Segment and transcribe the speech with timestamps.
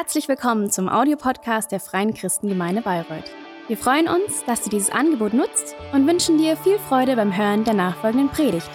[0.00, 3.24] Herzlich willkommen zum Audiopodcast der Freien Christengemeinde Bayreuth.
[3.66, 7.64] Wir freuen uns, dass du dieses Angebot nutzt und wünschen dir viel Freude beim Hören
[7.64, 8.70] der nachfolgenden Predigt.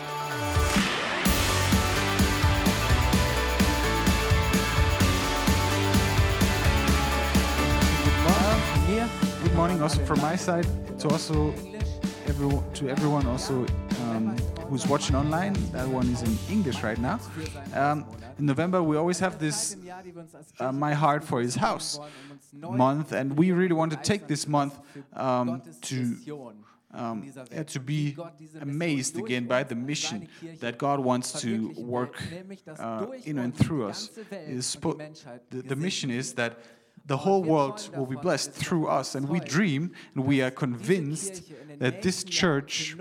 [9.44, 10.68] Good morning, also from my side.
[11.00, 11.54] To also
[12.28, 13.66] everyone, to everyone also
[14.04, 15.54] um, who's watching online.
[15.72, 17.20] That one is in English right now.
[17.74, 18.06] Um,
[18.40, 19.78] in November, we always have this
[20.60, 22.00] uh, "My Heart for His House"
[22.54, 24.78] month, and we really want to take this month
[25.14, 26.54] um, to.
[26.96, 27.34] Um,
[27.66, 28.16] to be
[28.62, 30.28] amazed again by the mission
[30.60, 32.22] that God wants to work
[32.78, 34.10] uh, in and through us.
[35.50, 36.60] The, the mission is that
[37.06, 39.16] the whole world will be blessed through us.
[39.16, 42.96] And we dream and we are convinced that this church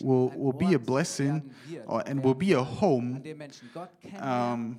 [0.00, 1.50] will, will be a blessing
[1.86, 3.22] or, and will be a home
[4.18, 4.78] um,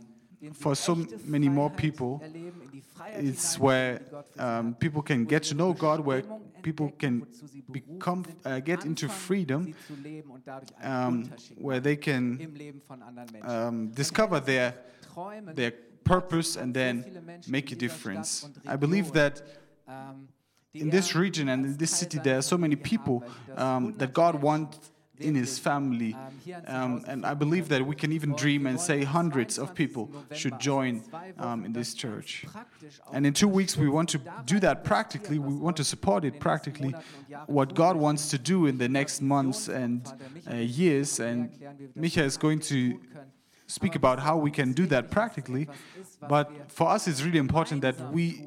[0.54, 2.22] for so many more people.
[3.14, 4.02] It's where
[4.38, 6.24] um, people can get to know God, where
[6.64, 7.28] people can
[7.72, 9.74] become, uh, get into freedom,
[10.82, 12.82] um, where they can
[13.44, 14.76] um, discover their,
[15.54, 18.50] their purpose and then make a difference.
[18.68, 19.42] I believe that
[20.74, 23.24] in this region and in this city, there are so many people
[23.58, 24.92] um, that God wants
[25.22, 26.16] in His family.
[26.68, 30.60] Um, and I believe that we can even dream and say hundreds of people should
[30.60, 31.04] join
[31.38, 32.46] um, in this church.
[33.14, 35.40] And in two weeks, we want to do that practically.
[35.40, 36.96] We want to support it practically,
[37.46, 40.12] what God wants to do in the next months and
[40.50, 41.20] uh, years.
[41.20, 41.52] And
[41.98, 43.00] Micha is going to
[43.72, 45.68] speak about how we can do that practically.
[46.28, 48.44] But for us, it's really important that we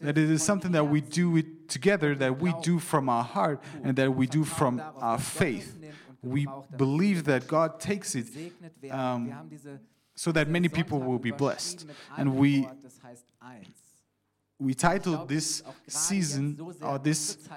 [0.00, 3.60] that it is something that we do it together, that we do from our heart,
[3.82, 5.76] and that we do from our faith.
[6.22, 8.26] We believe that God takes it
[8.90, 9.50] um,
[10.14, 12.68] so that many people will be blessed, and we
[14.60, 17.48] we titled this season or this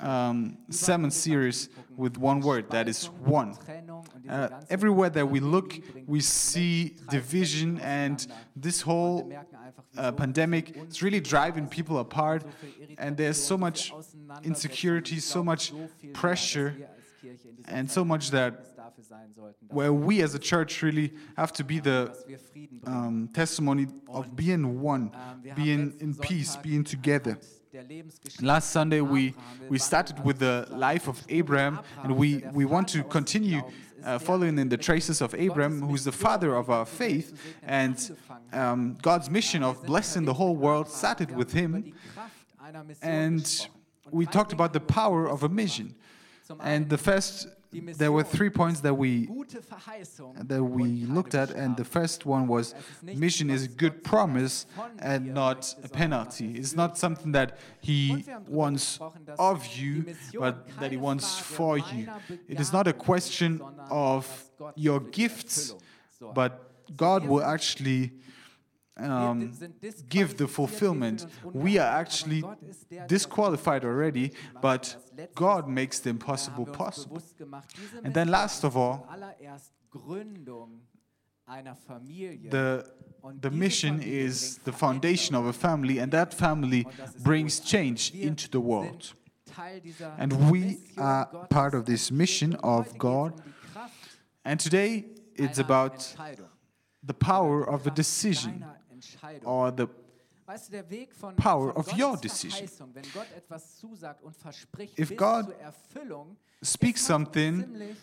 [0.00, 3.56] um, seventh series with one word that is one.
[4.28, 9.32] Uh, everywhere that we look, we see division, and this whole
[9.96, 12.44] uh, pandemic is really driving people apart.
[12.98, 13.94] And there's so much
[14.42, 15.72] insecurity, so much
[16.12, 16.76] pressure,
[17.64, 18.75] and so much that
[19.68, 22.16] where we as a church really have to be the
[22.86, 25.10] um, testimony of being one,
[25.54, 27.38] being in peace, being together.
[28.40, 29.34] Last Sunday, we,
[29.68, 33.62] we started with the life of Abraham, and we, we want to continue
[34.04, 37.38] uh, following in the traces of Abraham, who's the father of our faith.
[37.62, 38.16] And
[38.52, 41.92] um, God's mission of blessing the whole world started with him.
[43.02, 43.68] And
[44.10, 45.94] we talked about the power of a mission.
[46.60, 47.48] And the first
[47.80, 49.28] there were three points that we
[50.48, 54.66] that we looked at, and the first one was mission is a good promise
[54.98, 56.56] and not a penalty.
[56.56, 58.98] It's not something that he wants
[59.38, 62.08] of you, but that he wants for you.
[62.48, 63.60] It is not a question
[63.90, 65.74] of your gifts,
[66.34, 68.12] but God will actually
[68.98, 69.52] um,
[70.08, 71.26] give the fulfillment.
[71.44, 72.44] We are actually
[73.06, 74.96] disqualified already, but
[75.34, 77.22] God makes the impossible possible.
[78.04, 79.06] And then, last of all,
[82.50, 82.86] the,
[83.40, 86.86] the mission is the foundation of a family, and that family
[87.22, 89.12] brings change into the world.
[90.18, 93.40] And we are part of this mission of God.
[94.44, 96.14] And today, it's about
[97.02, 98.64] the power of a decision
[99.44, 99.88] or the
[101.36, 102.68] power of your decision.
[104.96, 105.54] If God
[106.62, 107.96] speaks something,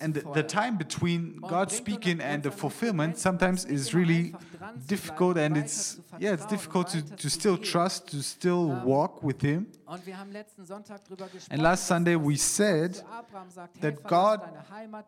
[0.00, 4.34] and the, the, time between God speaking and the fulfillment sometimes is really
[4.86, 9.66] difficult, and it's yeah, it's difficult to, to still trust, to still walk with Him.
[11.50, 13.00] And last Sunday we said
[13.80, 14.42] that God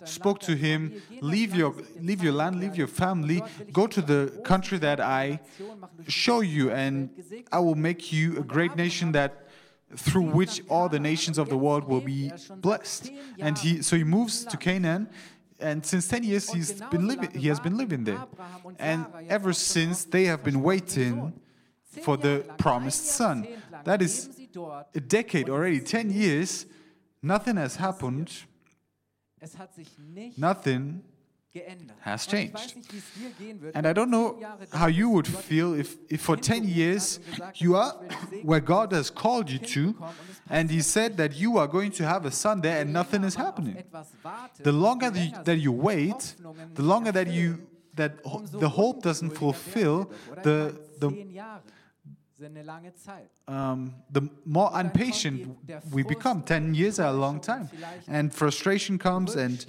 [0.05, 4.79] spoke to him, leave your leave your land, leave your family, go to the country
[4.79, 5.41] that I
[6.09, 7.11] show you, and
[7.53, 9.50] I will make you a great nation that
[9.97, 13.11] through which all the nations of the world will be blessed.
[13.39, 15.09] And he, so he moves to Canaan,
[15.59, 18.25] and since 10 years he's been living, he has been living there.
[18.79, 21.35] And ever since they have been waiting
[22.03, 23.47] for the promised son.
[23.85, 24.31] That is
[24.95, 26.67] a decade already, 10 years,
[27.23, 28.33] nothing has happened.
[30.37, 31.03] Nothing
[32.01, 32.77] has changed.
[33.75, 34.39] And I don't know
[34.73, 37.19] how you would feel if, if for 10 years
[37.57, 37.93] you are
[38.43, 39.95] where God has called you to,
[40.49, 43.35] and He said that you are going to have a son there and nothing is
[43.35, 43.83] happening.
[44.61, 46.37] The longer that you wait,
[46.75, 48.23] the longer that you that
[48.53, 50.73] the hope doesn't fulfill werden wir doch, oder?
[51.01, 51.41] the, the
[53.47, 55.57] um, the more impatient
[55.93, 56.43] we become.
[56.45, 57.69] Ten years are a long time,
[58.09, 59.67] and frustration comes, and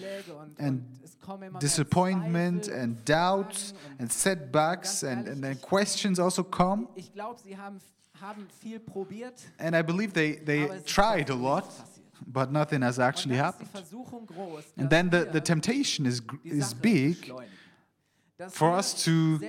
[0.58, 6.20] and und es kommen immer mehr disappointment and doubts and setbacks, and, and then questions
[6.20, 6.88] also come.
[6.96, 7.80] Ich glaube, sie haben,
[8.22, 9.34] haben viel probiert.
[9.58, 11.66] And I believe they, they aber es ist tried a lot,
[12.26, 14.68] but nothing has actually dann ist die happened.
[14.78, 17.32] And then the, the temptation is, is big
[18.50, 19.40] for us to-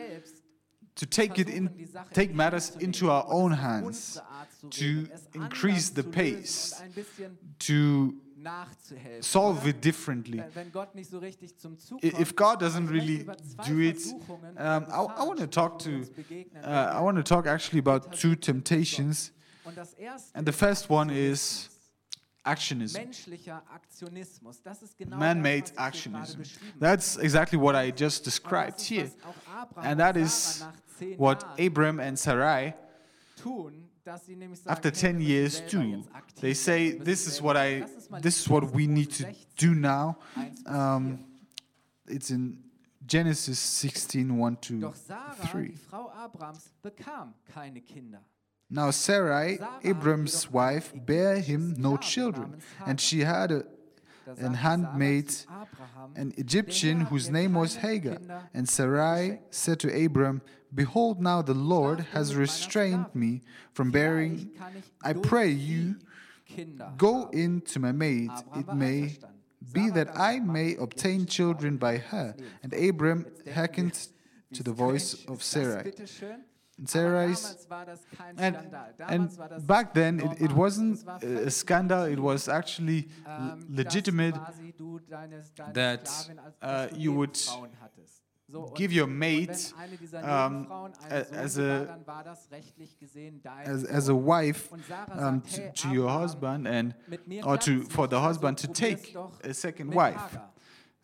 [0.94, 3.60] to take it in, versuchen, die Sache take matters die Hand zu into our own
[3.60, 3.86] hands,
[4.16, 8.12] unsere Art zu to increase the pace, und ein bisschen to
[9.20, 10.38] solve it differently.
[10.38, 13.24] Wenn- Wenn Gott nicht so richtig zum Zug I- kommt, If God doesn't really
[13.66, 13.98] do it,
[14.28, 18.34] um, I, I want to talk to, uh, I want to talk actually about two
[18.34, 19.32] temptations.
[19.64, 21.70] Und das erste And the first one is
[22.44, 24.62] actionism, menschlicher Aktionismus.
[24.62, 26.80] Das ist genau man-made das, was ich hier gerade actionism.
[26.80, 29.04] That's exactly what I just described here.
[29.04, 30.64] was auch Abraham And that is
[31.18, 32.74] what Abram and Sarai,
[33.36, 36.04] tun, dass sie nämlich sagen, after 10 years, do.
[36.40, 39.24] They say, this is what I, Lass uns mal this is what we need to
[39.56, 40.16] do now.
[40.66, 41.18] Um,
[42.06, 42.58] It's in
[43.06, 45.74] Genesis 16, 1 to Doch Sarah, 3.
[48.74, 53.64] Now Sarai, Abram's wife, bare him no children, and she had a,
[54.38, 55.30] an handmaid,
[56.16, 58.16] an Egyptian whose name was Hagar.
[58.54, 60.40] And Sarai said to Abram,
[60.74, 63.42] Behold, now the Lord has restrained me
[63.74, 64.50] from bearing.
[65.04, 65.96] I pray you,
[66.96, 69.16] Go in to my maid, it may
[69.72, 72.34] be that I may obtain children by her.
[72.62, 74.08] And Abram hearkened
[74.54, 75.92] to the voice of Sarai.
[76.84, 77.00] Bitteschön?
[77.06, 80.40] And Aber Sarai's damals war das kein and and Damals war das back then it,
[80.40, 81.05] it wasn't
[81.46, 86.31] a scandal it was actually l- ähm, legitimate dass quasi du deine, deine that,
[86.62, 88.23] uh, you would Nebenfrauen hattest.
[88.49, 91.58] So, und- give your und maid wenn eine dieser um, Nebenfrauen a- ein Sohn as
[91.58, 94.70] a- dann war das rechtlich gesehen dein as, as a wife
[95.17, 96.94] um, to, to your husband and
[97.44, 100.38] or to for the husband to take a second wife.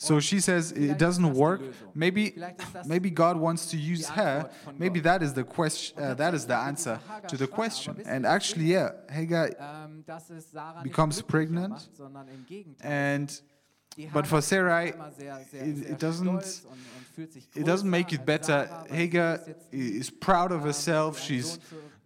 [0.00, 1.61] So she says it doesn't work.
[1.93, 4.49] Maybe Vielleicht ist das maybe God wants to use her.
[4.79, 5.99] Maybe that is the question.
[6.00, 7.97] Uh, that is the answer to the question.
[8.06, 9.49] And actually, yeah, Hagar.
[9.59, 13.17] ähm, dass es Sarah becomes pregnant, macht, sondern im Gegenteil.
[13.21, 13.43] And
[14.12, 17.67] but for Sarai, immer sehr, sehr, it- it doesn't- stolz und, und fühlt sich it
[17.67, 18.69] doesn't make it better.
[18.89, 21.19] Hagar ist jetzt i- die, is proud of ähm, herself.
[21.19, 21.59] She's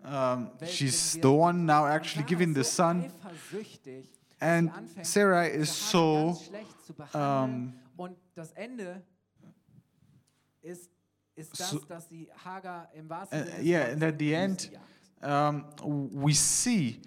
[0.03, 3.11] um, she's the one now actually giving the son.
[4.41, 4.71] And
[5.03, 7.55] Sarai is so ganz schlecht zu behandeln.
[7.55, 7.73] um,
[8.03, 9.03] und das Ende
[10.61, 10.91] ist,
[11.35, 14.71] ist das, So- dass sie Hagar im wahrsten Uh, Sinne yeah, and at the end,
[15.23, 15.65] um,
[16.13, 17.01] we see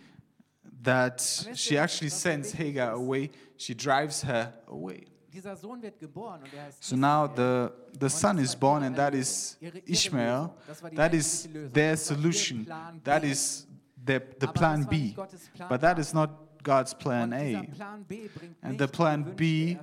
[0.84, 1.22] that
[1.54, 3.30] she actually sends Hagar away.
[3.58, 5.06] She drives her away.
[5.32, 7.70] Dieser Sohn wird geboren und er So now the,
[8.00, 10.54] the son is born, and that is Ishmael.
[10.96, 12.66] That is their solution.
[13.04, 13.68] That is
[14.06, 14.98] the, the plan B.
[14.98, 16.30] nicht Gottes Plan But that is not
[16.66, 17.64] God's plan A.
[17.76, 19.78] Plan B bringt And the plan B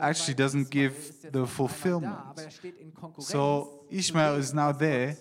[0.00, 0.94] actually doesn't give
[1.32, 2.16] the fulfillment.
[2.38, 5.16] Er Konkurrenz So Ishmael is now there,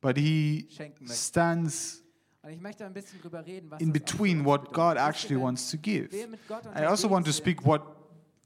[0.00, 0.68] but he
[1.06, 2.04] stands
[2.42, 4.72] Und ich möchte ein bisschen drüber reden, was in das auch für between what.
[4.72, 6.10] God actually wants to give.
[6.12, 7.82] wir mit Gott I also want to speak what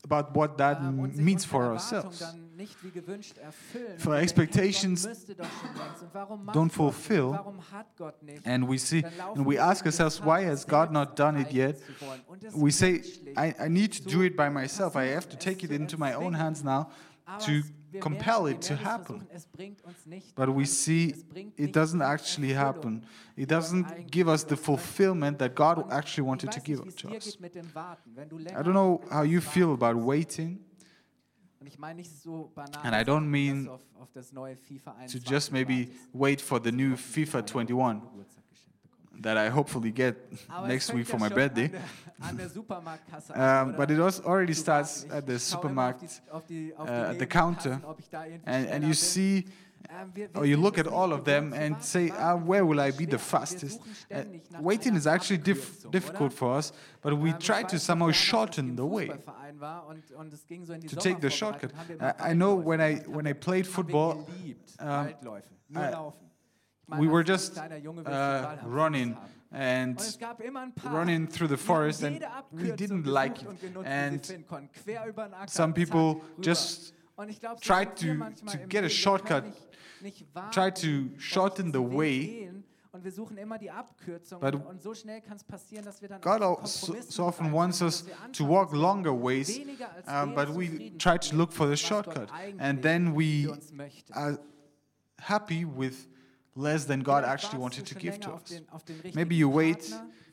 [0.05, 2.19] about what that ähm, means for ourselves.
[2.19, 3.99] dann nicht wie gewünscht erfüllen.
[3.99, 6.03] For expectations Gott müsste doch schon längst.
[6.03, 8.47] Und warum macht don't fulfill, Warum hat Gott nicht?
[8.47, 11.79] And we see, and we ask ourselves, why has God not done it yet?
[11.79, 12.21] zu wollen.
[12.27, 13.03] Und es We say,
[13.37, 14.95] I, I need to do it by myself.
[14.95, 16.89] I have to take it into my own hands now
[17.41, 17.63] to
[18.01, 19.21] compel it to happen.
[19.21, 21.15] versuchen, es bringt uns nicht But we see
[21.57, 23.05] it doesn't actually happen.
[23.37, 24.65] It doesn't give us the für uns möchte.
[24.65, 27.25] fulfillment that God actually wanted to give nicht, wie es to us.
[27.25, 28.11] geht mit dem Warten.
[28.15, 30.59] Wenn du I don't know how you feel about waiting,
[31.61, 34.55] Und ich meine nicht so banal, And I don't mean du auf, auf das neue
[34.57, 38.34] FIFA to just maybe wait for the new FIFA 21 Geburtstag geschenkt bekommen.
[39.23, 40.17] That I hopefully get
[40.67, 41.67] next week for my birthday.
[41.67, 41.81] An der,
[42.21, 46.47] an der Um, but it also already starts at the Ich auf die- supermarket auf
[46.47, 49.45] die- auf uh, at the counter, ob ich da irgendwie and, and you see
[49.91, 53.05] Ähm, or you look at all of them and say, ah, where will I be
[53.05, 53.81] the fastest?
[54.11, 54.23] Uh,
[54.63, 58.17] waiting is actually diff difficult for us, but we Ähm, try to somehow damals, als
[58.17, 59.07] ich shorten the way.
[59.11, 61.71] Fußballverein war und- und es ging so in die To take the shortcut.
[62.01, 64.25] I, I know when I when I played football,
[64.81, 65.43] um, I- laufen.
[65.69, 66.13] Ich meine,
[66.89, 69.31] we were just kleiner Junge willst du uh, den Ball haben, running Fuß haben.
[69.55, 73.43] Und es and gab immer ein paar, running through the forest, and we didn't like
[73.43, 73.49] it.
[73.49, 74.71] und genutzt, die And sie finden konnten.
[74.73, 78.17] Quer über den Acker, some people just Und ich glaub, so tried to-
[78.51, 79.55] to get a shortcut, können
[80.03, 84.41] nicht, nicht warten tried to shorten the way gehen Und wir suchen immer die Abkürzung.
[84.41, 87.53] But und, und so schnell kann es passieren, dass wir dann God so, so often
[87.53, 89.61] wants us to walk longer ways,
[90.07, 92.29] um, but we try to look for the shortcut.
[92.59, 94.15] And then we für uns möchte.
[94.15, 94.39] are
[95.19, 96.09] happy with
[96.57, 98.45] less than God actually wanted to give to us.
[98.51, 99.93] den- auf den Maybe you wait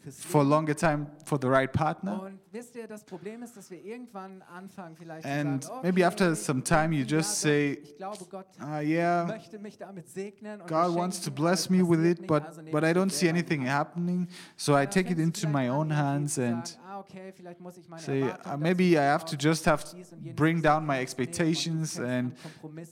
[0.09, 2.23] for a longer time for the right partner.
[2.23, 6.63] Und wisst ihr, das Problem ist, dass wir irgendwann anfangen, vielleicht And maybe after some
[6.63, 10.61] time you just say, ich glaube, Gott Ah, yeah, möchte mich damit segnen.
[10.61, 13.35] Und God wants to bless me with it, but but I don't see selber in
[13.35, 14.27] die anything happening.
[14.57, 18.01] So I take it into my own hands and ah, okay, vielleicht muss ich meine
[18.01, 21.37] say, uh, maybe I have to just have jenes bring down my ernst nehmen und
[21.37, 22.33] du expectations and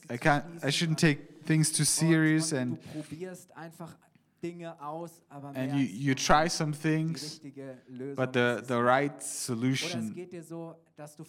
[0.10, 0.44] I can't.
[0.64, 2.78] I shouldn't take things too serious and
[4.42, 5.22] und du probierst einfach Dinge aus,
[5.56, 7.40] and you you try some things,
[8.16, 10.76] but the the right solution so,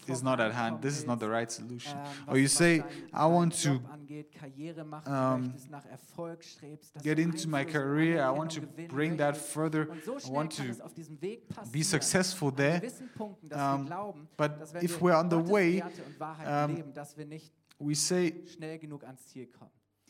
[0.07, 0.83] is not at hand.
[0.83, 1.97] This is not the right solution.
[1.97, 6.43] ähm, Or you say, I want to Job angeht, Karriere machen um, möchtest, nach Erfolg
[6.43, 8.25] strebst, dass get into my career.
[8.25, 9.87] I want to bring that further.
[9.89, 12.81] I want to es auf diesem Weg be successful there.
[12.81, 14.53] gewissen Punkten, dass Um, but
[14.83, 17.53] if we're on the way, Werte und Wahrheiten um, leben, dass wir nicht
[17.83, 18.35] We say,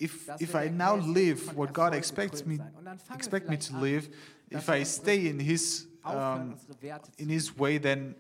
[0.09, 0.41] schnell genug ans Ziel kommen.
[0.41, 2.75] if if I now hey, es wird live what God expects me sein.
[2.75, 4.09] Und dann fangen wir expect me to live,
[4.51, 8.15] if I stay in His um, unsere Werte zu in His way, then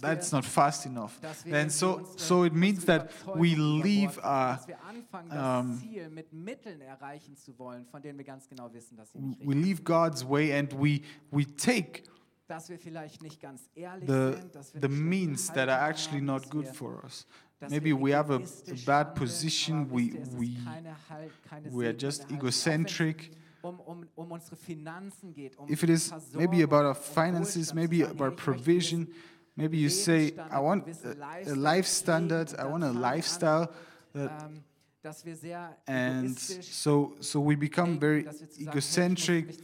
[0.00, 1.18] that's not fast enough.
[1.44, 6.10] Then so so it means that we leave our dass wir anfangen, das um, Ziel
[6.10, 9.54] mit Mitteln erreichen zu wollen, von denen wir ganz genau wissen, dass sie nicht we
[9.54, 12.02] leave God's way and we we take
[12.48, 16.20] dass wir vielleicht nicht ganz ehrlich the sind, dass wir the means that are actually
[16.20, 17.26] not good for us.
[17.70, 19.88] Maybe we have a, a bad position.
[19.90, 23.30] We wisst ihr, es ist we keine Halt- keine we are just egocentric.
[23.62, 28.08] Um, um, um unsere Finanzen geht, If it is maybe about our finances, maybe about
[28.08, 29.08] hey, ich möchte einen provision,
[29.54, 33.14] maybe you say, I want a, a life standard, I want a fangen wir an,
[33.14, 33.68] lifestyle
[34.14, 34.64] that ähm,
[35.02, 38.74] dass wir sehr and so so we become very dass wir zu sagen, hey, ich
[38.74, 39.58] muss egocentric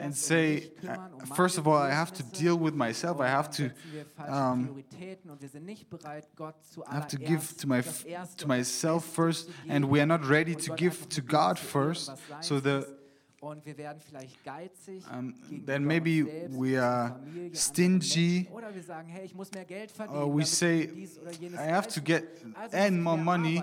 [0.00, 3.28] and say kümmern, um uh, first of all i have to deal with myself i
[3.28, 7.06] have to setzen wir falsche um, Prioritäten und wir sind nicht bereit, Gott I have
[7.08, 10.54] to give to my das f- Erste to myself first and we are not ready
[10.54, 12.92] to give to God first so the ist.
[13.40, 15.34] und wir werden vielleicht geizig um,
[15.66, 17.20] then maybe we are
[17.52, 18.46] stingy Menschen.
[18.52, 21.32] oder wir sagen, hey, ich muss mehr Geld verdienen, or we say ich dies oder
[21.32, 22.54] jenes i have to get kann.
[22.56, 23.62] Also earn musst du more money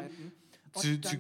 [0.82, 1.18] to, to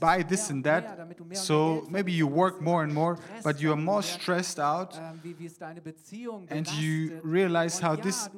[0.00, 0.96] buy this and that.
[0.96, 3.80] damit du mehr und mehr so maybe you work more and more but you are
[3.80, 8.30] more stressed out wie, wie es deine Beziehung and you realize how this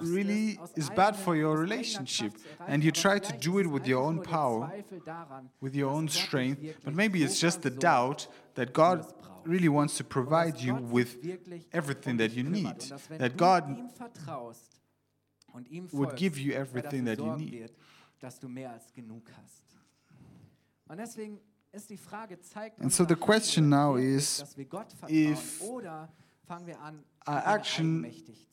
[0.00, 2.32] really is bad for your relationship.
[2.32, 4.72] Kraft zu erreichen, and you try to do it with your own power
[5.60, 6.60] with your own strength.
[6.84, 9.04] but maybe it's just the doubt that God
[9.44, 11.16] really wants to provide you with
[11.72, 14.80] everything that you need und dass, wenn that God ihm vertraust
[15.52, 17.70] und ihm would give you er everything that you need.
[22.80, 25.32] And so the question now is, dass wir Gott vertrauen?
[25.32, 26.08] if oder
[26.46, 28.06] fangen an, our action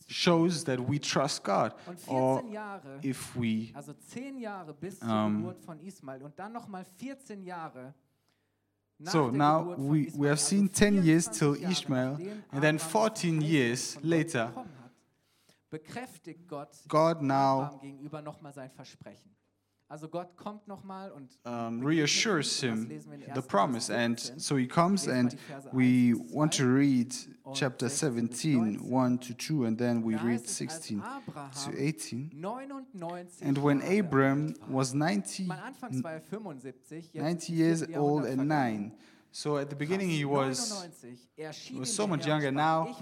[0.07, 1.73] shows that we trust God
[2.07, 2.43] or
[3.01, 7.41] if we also 10 Jahre bis zur Um, Geburt von Ismail und dann nochmal 14
[7.41, 7.93] Jahre
[9.03, 12.17] So now we, we have seen 10 years till Ishmael,
[12.51, 14.91] and then 14 years later, bekommen hat,
[15.69, 17.81] bekräftigt Gott God now
[19.89, 20.05] Abraham gegenüber nochmal sein Versprechen.
[20.05, 23.41] Also Gott kommt nochmal und um, reassures ihm, und das him lesen wir in the
[23.41, 23.93] promise.
[23.93, 25.35] And so he comes and
[25.71, 27.13] we want to read
[27.53, 31.03] chapter 16 17, 1 to 2, and then we read heißt es, als 16
[31.65, 32.45] to 18.
[33.41, 38.47] And when Abram was 90, Mein Anfangs war er 75, jetzt 90 years old and
[38.47, 38.91] 9.
[39.31, 42.95] So at the beginning he was 99 erschien was so much younger now.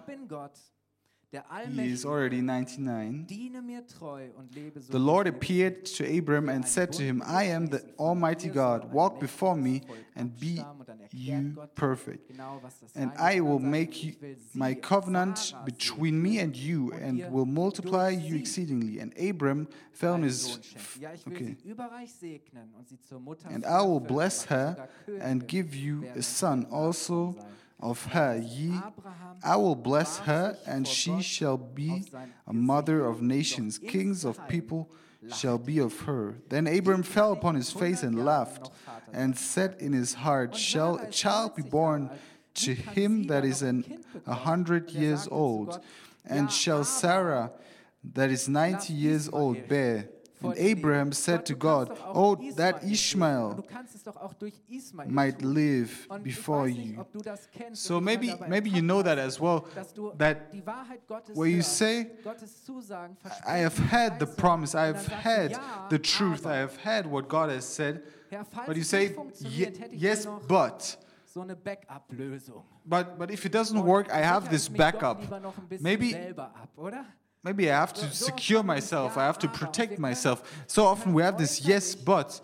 [1.33, 2.09] Ich bin Gott, der he is Allmächtige.
[2.09, 3.27] already 99.
[3.27, 4.91] Diene mir treu und lebe so.
[4.91, 5.37] The wie Lord ich lebe.
[5.37, 8.91] appeared to Abram and said to him, I am the Almighty God.
[8.93, 9.81] Walk before me
[10.15, 10.63] and be
[11.11, 12.27] you perfect.
[12.29, 14.13] Genau, was das And I will er, make you
[14.53, 18.99] my covenant between me and you and will multiply you exceedingly.
[18.99, 21.01] And Abram fell on his Sohn schenken.
[21.01, 21.57] Ja, ich will okay.
[21.61, 24.87] sie überreich segnen und sie zur Mutter And I will bless her
[25.19, 27.35] and give you a son also.
[27.79, 28.41] Of her.
[28.43, 28.79] Ye
[29.43, 32.05] I will bless her, and she shall be
[32.47, 33.77] a mother of nations.
[33.77, 34.89] Kings of people
[35.33, 36.35] shall be of her.
[36.49, 38.69] Then Abram fell upon his face and laughed,
[39.11, 42.09] and said in his heart, Shall a child be born
[42.55, 45.79] to him that is an a hundred years old?
[46.25, 47.51] And shall Sarah,
[48.13, 50.09] that is ninety years old, bear?
[50.43, 53.65] And Abraham said to God, Oh, that Ishmael
[55.07, 57.05] might live before you.
[57.73, 59.67] So maybe maybe you know that as well.
[60.17, 60.53] That
[61.33, 62.11] where you say,
[63.45, 65.59] I have had the promise, I have had
[65.89, 68.03] the truth, I have had what God has said.
[68.65, 69.15] But you say,
[69.91, 70.97] yes, but
[71.33, 72.63] so eine Backup-Lösung.
[72.85, 75.21] But but if it doesn't work, I have this ich mich doch backup.
[75.21, 77.05] lieber noch ein bisschen Maybe selber ab, oder?
[77.43, 79.17] Maybe I have to secure myself.
[79.17, 80.41] I have to protect myself.
[80.67, 82.41] So often we have this yes but.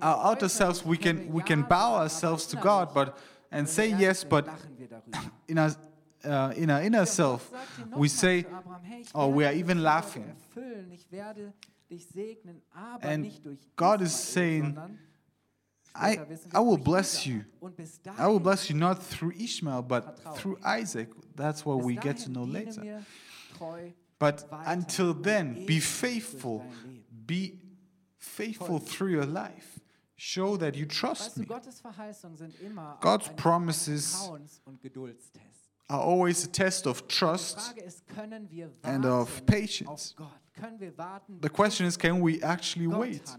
[0.00, 3.18] Our outer Äußerlich selves we can we can bow ourselves to God, but
[3.50, 4.46] and say yes, but
[5.48, 5.74] in our
[6.24, 7.50] uh, in our inner self
[7.96, 8.46] we say,
[9.00, 10.24] ich oh, we are even laughing.
[13.02, 13.32] And
[13.76, 14.76] God is saying,
[15.94, 16.18] I
[16.52, 17.44] I will bless you.
[18.18, 20.58] I will bless you not through Ishmael, but through.
[20.64, 21.08] Isaac.
[21.36, 23.04] That's what we get to know later.
[24.18, 26.64] But until then, be faithful.
[27.26, 27.58] Be
[28.18, 29.78] faithful through your life.
[30.16, 31.46] Show that you trust me.
[33.00, 34.30] God's promises.
[35.88, 37.78] Are always a test of trust.
[38.82, 40.14] And of patience.
[41.40, 43.30] The question is, can we actually wait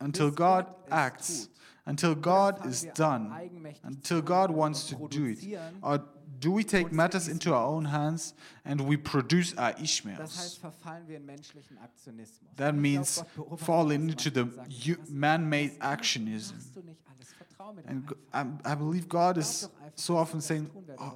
[0.00, 1.50] until God acts,
[1.86, 3.50] until God is done,
[3.84, 5.38] until God wants to do it?
[5.82, 6.02] Or
[6.44, 8.34] do we take matters into our own hands
[8.64, 10.58] and we produce our Ishmaels?
[10.60, 12.50] verfallen wir in menschlichen Aktionismus.
[12.56, 13.24] That means
[13.56, 16.54] falling into er the sagt, hu- "Was- man-made actionism.
[16.56, 17.32] machst du nicht alles?
[17.32, 18.60] Vertrau mir doch And.
[18.66, 20.68] I, I believe God is so often saying,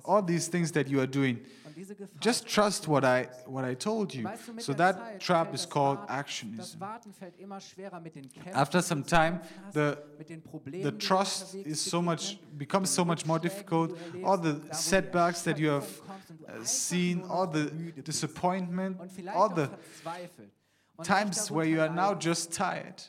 [0.04, 1.67] all these things that you are doing, Und diese Gefahr
[2.20, 4.24] just trust what I what I told you.
[4.24, 6.80] Weißt du, mit So that trap is called actionism.
[6.80, 10.28] Warten fällt immer schwerer mit den Kämpfen, After some time, zu kämpfen hast, the mit
[10.28, 13.96] den Problemen, the trust is so much becomes so much more difficult.
[14.24, 17.24] All the da, wo die setbacks that you have Erschöpfung kommt und du uh, seen,
[17.28, 19.00] all the disappointment,
[19.34, 19.68] all the
[21.02, 23.02] times where you are now just tired.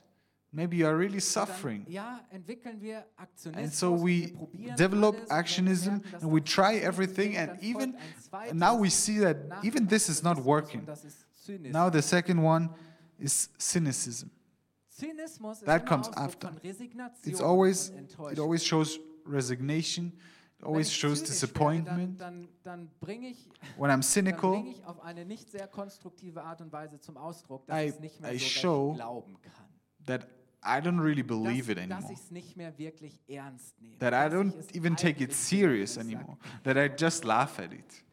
[0.51, 1.85] Maybe you are really suffering.
[1.87, 3.63] Ja, entwickeln wir Aktionismus.
[3.63, 4.31] And so we
[4.75, 5.89] develop alles, und wenn wir actionism
[6.21, 9.87] and we try everything, and even folgt ein zweites and now we see that even
[9.87, 10.79] this is not working.
[10.81, 11.71] und das ist Zynismus.
[11.73, 12.69] Now the second one
[13.19, 14.31] is cynicism.
[15.65, 16.51] That comes after.
[17.23, 17.89] It's always
[18.31, 20.13] it always shows resignation.
[20.59, 22.19] It always shows disappointment.
[22.19, 27.65] When I'm cynical, bring ich auf eine nicht sehr konstruktive Art und Weise zum Ausdruck,
[27.67, 29.65] dass I- ich es nicht mehr I show recht glauben kann.
[30.05, 30.27] that
[30.61, 32.11] I don't really believe it dass, anymore.
[32.13, 33.97] ich es nicht mehr wirklich ernst nehme.
[33.99, 36.37] That I don't even take it serious anymore.
[36.63, 38.03] That I just laugh at it.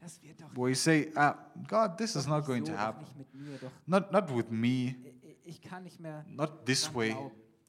[0.54, 1.36] Where you say, ah,
[1.68, 3.04] God, this is not going to happen.
[3.04, 4.94] nicht mit mir, doch Not not with me.
[5.22, 7.16] ich- ich kann nicht mehr Not this way.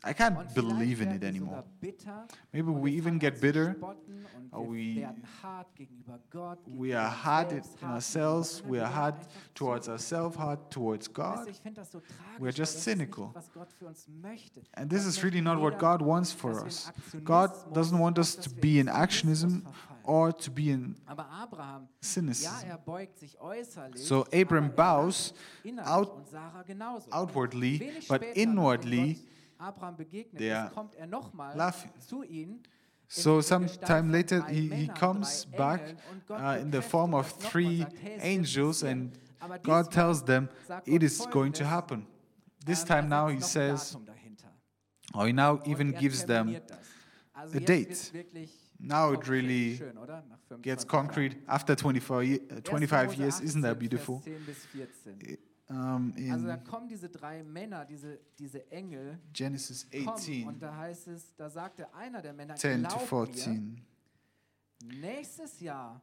[0.03, 1.63] I can't believe in it anymore.
[2.53, 3.75] Maybe we even get bitter.
[4.51, 8.63] or we- werden hart gegenüber Gott, We are hard in ourselves.
[8.65, 11.45] We are hard Wir hören einfach towards ourselves, hard towards God.
[11.45, 13.25] du, ich finde das so tragisch, We're just cynical.
[13.25, 14.62] Nicht, was Gott für uns möchte.
[14.73, 16.91] And this is really not what God wants for us.
[17.23, 19.63] God doesn't want us to be in actionism
[20.03, 20.95] or to be in
[22.01, 22.69] cynicism.
[22.69, 24.05] er beugt sich äußerlich.
[24.05, 25.33] So Abram er bows
[25.83, 27.12] out- und Sarah genauso.
[27.12, 29.19] outwardly, but inwardly
[29.58, 32.62] Abraham begegnet ist, kommt er nochmal zu ihnen.
[33.10, 37.32] So time later he, he comes back Engeln, und Gott uh, in the form of
[37.38, 39.20] three sagt, hey, es wird angels and
[39.63, 40.50] God tells them
[40.86, 42.06] it is going to happen.
[42.65, 43.98] This ähm, time er now he says,
[45.13, 46.80] or he now even er gives them terminiert das.
[47.34, 48.12] Also a date.
[48.80, 50.24] Now it really Schön, oder?
[50.28, 53.39] Nach 25 gets concrete after 24, ye- uh, 25 years.
[53.39, 54.22] Isn't that beautiful?
[55.67, 56.30] Vers 10 bis 14.
[56.30, 60.75] Um, Also da kommen diese drei Männer, diese, diese Engel, Genesis kommen 18, und da
[60.75, 63.84] heißt es, da sagte einer der Männer, 10 to glaub 14.
[64.82, 66.01] mir, nächstes Jahr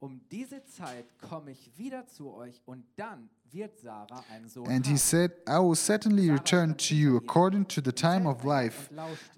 [0.00, 4.86] um diese Zeit komme ich wieder zu euch und dann wird Sarah einen Sohn And
[4.86, 8.90] he said, I will certainly return to you according to the time of life.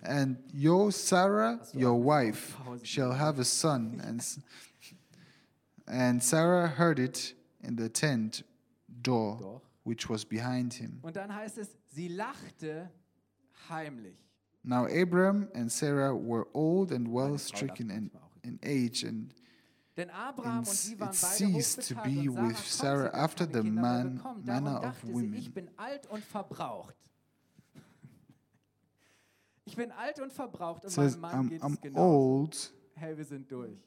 [0.03, 4.03] And your Sarah, your wife, shall have a son.
[4.07, 4.23] And,
[5.87, 8.43] and Sarah heard it in the tent
[9.03, 10.99] door, which was behind him.
[11.03, 12.91] Und dann heißt es, sie lachte
[13.69, 14.17] heimlich.
[14.63, 18.11] Now Abram and Sarah were old and well stricken in,
[18.43, 19.35] in age, and
[19.97, 24.83] Denn Abraham And und sie it ceased to be with Sarah after the man- manner
[24.83, 25.35] of women.
[25.35, 26.95] ich bin alt und verbraucht.
[29.65, 32.01] Ich bin alt und verbraucht und says, meinem Mann I'm, geht I'm es genau.
[32.01, 33.79] old Hey, wir sind durch.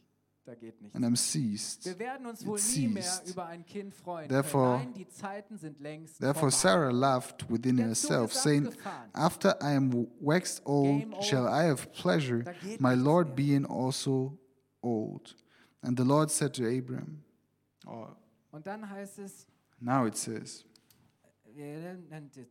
[0.45, 0.93] Da geht nichts.
[0.95, 1.86] and I'm ceased.
[1.86, 4.27] Wir werden uns wohl nie mehr über ein Kind freuen.
[4.27, 6.51] Therefore- Nein, die Zeiten sind längst Therefore.
[6.51, 8.69] Sarah laughed within herself, saying.
[9.13, 11.45] After I am waxed old, shall.
[11.47, 12.43] I have pleasure,
[12.79, 14.38] my Lord being also
[14.82, 15.36] old.
[15.82, 17.23] And the Lord said to Abram,
[18.51, 19.47] Und dann heißt es,
[19.79, 20.72] now it says, wir nennen die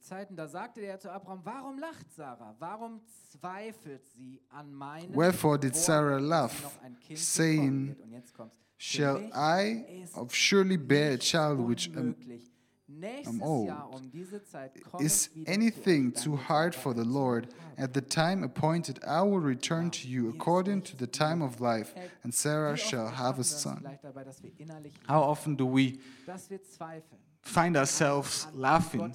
[0.01, 2.55] Zeiten, da sagte er zu Abraham, warum lacht Sarah?
[2.59, 8.01] Warum zweifelt sie an meinen Wherefore did Sarah laugh, noch ein Kind saying, bekommen wird?
[8.01, 8.57] Und jetzt kommt's.
[8.57, 12.53] Für Shall I of surely bear a child which am, unmöglich.
[12.89, 13.69] Nächstes I'm old.
[13.69, 17.49] Jahr um diese Zeit komme Is ich wieder zu anything too hard for the Lord?
[17.77, 21.95] At the time appointed, I will return to you according to the time of life,
[22.23, 23.79] and Sarah shall have a son.
[23.79, 29.13] vielleicht dabei, dass wir innerlich How often do we dass wir zweifeln find ourselves laughing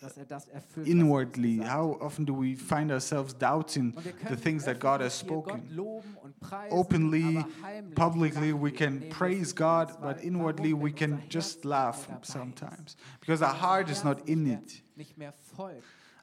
[0.00, 1.58] dass er das erfüllt, was uns inwardly?
[1.58, 3.92] How often do we find ourselves doubting
[4.28, 5.76] the things that God has öffentlich hier Gott spoken?
[5.76, 7.44] loben und preisen, Openly,
[7.94, 12.32] publicly, we can praise God, but inwardly we can just laugh nicht dabei ist.
[12.32, 14.82] sometimes because our heart is not in it.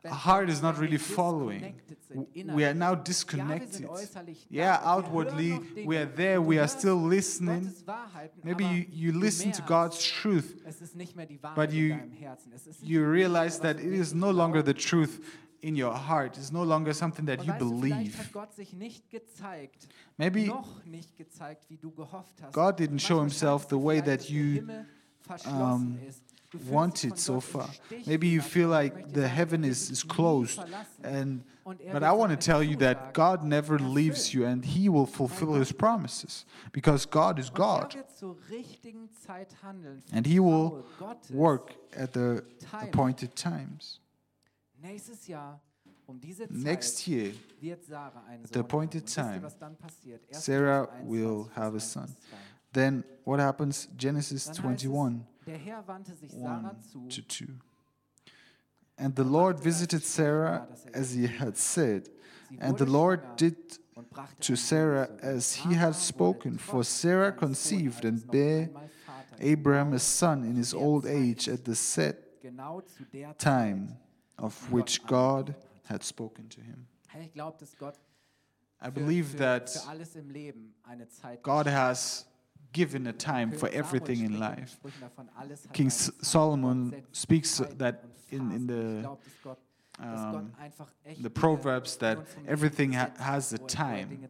[0.09, 0.23] Nicht mehr folgt.
[0.23, 1.75] Wenn Our heart is not really following.
[2.55, 3.73] We are now disconnected.
[3.73, 7.73] sind äußerlich da Yeah, und wir hören outwardly we are there, we are still listening.
[8.43, 11.93] Maybe you, you listen to God's truth, Es ist nicht mehr die Wahrheit but you-
[11.93, 12.51] in deinem Herzen.
[12.53, 15.19] Es ist nicht you realize that it is no longer the truth
[15.61, 16.37] in your heart.
[16.37, 18.17] It's no longer something that you weißt du, vielleicht believe.
[18.17, 22.53] hat Gott sich nicht gezeigt, Maybe noch nicht gezeigt, wie du gehofft hast.
[22.53, 24.61] God didn't show himself the way that you,
[25.45, 25.97] um,
[26.67, 27.69] wanted so far.
[28.05, 30.59] Maybe you feel like the heaven is, is closed.
[31.03, 31.43] And
[31.91, 35.53] but I want to tell you that God never leaves you and he will fulfill
[35.55, 37.93] his promises because God is God
[40.13, 40.85] and he will
[41.29, 43.99] work at the appointed times.
[46.49, 50.21] Next year, at the appointed time, was dann passiert?
[50.29, 50.39] 1.
[50.39, 52.07] Sarah will have a son.
[52.71, 53.89] then what happens?
[53.97, 57.45] Genesis 21 es, der Herr wandte sich Sarah 1 zu to 2.
[58.97, 62.09] And the Lord visited Sarah er as he had said,
[62.59, 63.55] and the Lord did
[64.41, 65.37] to Sarah Sohn zur Welt.
[65.37, 68.69] as he had spoken, for Sarah conceived and bare.
[69.39, 73.97] Abraham a son in his old age at the set Genau zu der time
[74.37, 75.53] of which God
[75.85, 76.87] had spoken to him.
[77.07, 77.95] Hey, Ich glaube, dass Gott
[78.81, 82.25] I believe that für alles im Leben eine Zeit God has
[82.73, 84.73] given a time for everything in life.
[84.73, 86.25] Sprüchen davon, alles hat King seine S- Zeit.
[86.25, 89.57] Solomon speaks that in, in the glaube, dass Gott,
[89.97, 90.43] dass Gott
[91.15, 94.29] um, the Proverbs that everything ha- has a er time.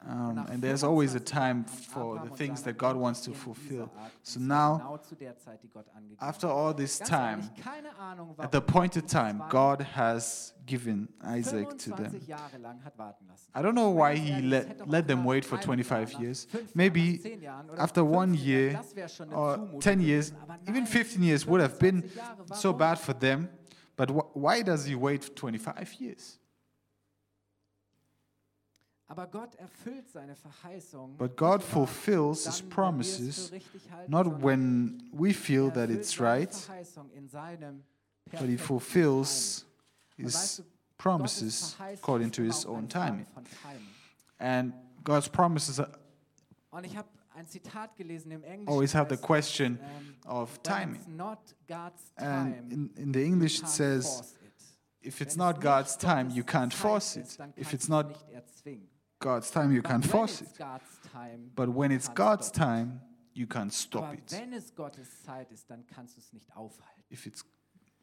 [0.00, 3.90] Um, and there's always a time for the things that God wants to fulfill.
[4.22, 7.98] So now, genau zu der Zeit, die Gott angegeben after all this time, ehrlich, keine
[7.98, 12.14] Ahnung, at the warum appointed time, God has given Isaac to them.
[12.28, 13.50] Jahre lang hat warten lassen.
[13.52, 16.46] I don't know why he let, let them wait for 25 years.
[16.46, 19.36] nach fünf Jahren, Maybe nach zehn Jahren oder after one year das wäre schon eine
[19.36, 20.32] or 10 years,
[20.68, 22.08] even 15 years would have been
[22.54, 23.48] so bad for them.
[23.96, 26.38] But wh- why does he wait for 25 years?
[29.10, 31.16] Aber Gott erfüllt seine Verheißung.
[31.16, 35.68] But God fulfills his wenn wir es promises, für richtig halten, not when we feel
[35.68, 37.82] er that it's right, Verheißung in seinem
[38.30, 39.64] but he fulfills
[40.14, 40.26] Timing.
[40.26, 40.64] Und weißt his
[40.98, 43.26] promises according to his own timing.
[44.38, 45.90] And God's promises are-
[46.70, 48.68] Und ich habe ein Zitat gelesen im Englischen.
[48.68, 50.96] always have the question ähm, of timing.
[50.96, 54.34] it's not God's And in, in the English it says,
[55.00, 57.38] if it's not God's time, you can't force it.
[57.56, 58.97] If it's not es nicht erzwingen.
[59.18, 60.48] God's time, you But can't force it.
[60.58, 63.00] God's time, But when it's God's time,
[63.34, 64.30] you can't stop it.
[64.30, 67.02] wenn es Gottes Zeit ist, dann kannst du es nicht aufhalten.
[67.10, 67.44] If it's,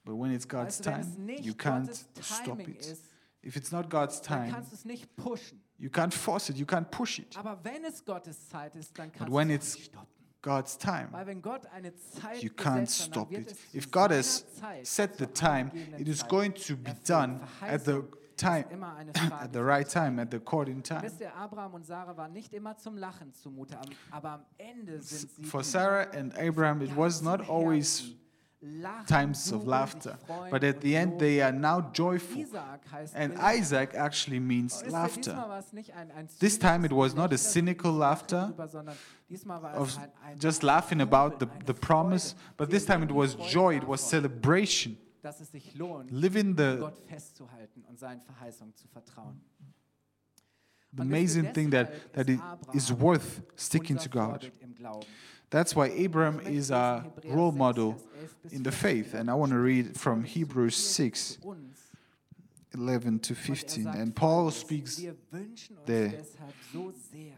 [0.03, 2.97] but when it's God's weißt du, wenn es time, you can't stop it.
[3.43, 5.61] If it's not God's time, kannst du es nicht pushen.
[5.77, 7.37] you can't force it, you can't push it.
[7.37, 10.15] Aber wenn es Gottes Zeit ist, dann kannst when it's es nicht stoppen.
[10.41, 13.55] God's time, Weil wenn Gott eine Zeit you can't stop it.
[13.73, 14.45] If God has
[14.83, 18.03] set the time, it is going to be er done at the
[18.37, 21.01] time, immer eine Frage at the right time, at the according time.
[21.03, 23.77] Wisst ihr, Abraham und Sarah waren nicht immer zum Lachen zumute,
[24.11, 28.15] aber am Ende sind sie For Sarah and Abraham, it was not always
[29.07, 30.17] times of laughter,
[30.49, 32.45] but at the end, they are now joyful.
[33.13, 35.31] And Isaac actually means oh, laughter.
[35.31, 38.67] Diesmal war es nicht ein, ein This time it was not a cynical laughter darüber,
[38.67, 38.95] sondern
[39.29, 43.03] diesmal war of es ein, ein just laughing about the, the promise, but this time
[43.03, 44.97] it was joy, it was celebration.
[45.25, 49.41] Dass es sich lohnt, Living the, Gott festzuhalten und seinen Verheißungen zu vertrauen.
[50.91, 52.39] the Und wisst ihr, amazing thing that, that it
[52.73, 54.43] is worth sticking to God.
[54.43, 55.07] Vorbild im Glauben.
[55.49, 59.15] That's why Abraham is a role model Vers 11 bis in the faith.
[59.15, 61.39] And I want to read from Hebrews zitiert 6
[62.75, 63.87] 11 to er 15.
[63.87, 66.09] And Paul speaks wir wünschen uns there.
[66.09, 67.33] deshalb so sehr,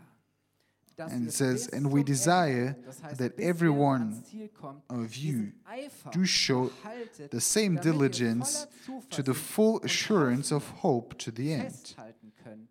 [0.82, 2.76] dass And it says, "And we desire
[3.18, 5.54] that every one ans Ziel kommt, of you
[6.12, 6.72] do show
[7.30, 8.68] the same diligence
[9.12, 11.72] to the full assurance of hope to the end.
[11.72, 12.70] festhalten könnt,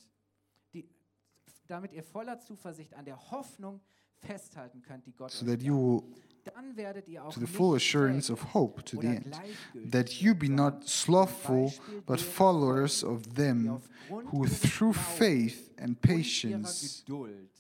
[0.74, 0.88] die,
[1.68, 3.80] damit ihr voller Zuversicht an der Hoffnung
[4.18, 6.02] festhalten könnt, die Gott So that you will
[6.54, 9.36] Dann werdet ihr auch to the full assurance of hope to the end.
[9.90, 11.72] That you be not slothful,
[12.06, 17.55] but followers of them who through faith and patience Geduld die Zusagen